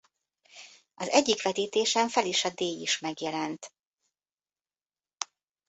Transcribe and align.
Az 0.93 1.09
egyik 1.09 1.41
vetítésen 1.43 2.09
Felicia 2.09 2.49
Day 2.51 2.81
is 2.81 2.99
megjelent. 2.99 3.73